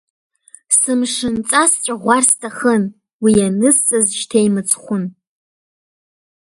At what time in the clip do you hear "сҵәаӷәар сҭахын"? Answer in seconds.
1.71-2.83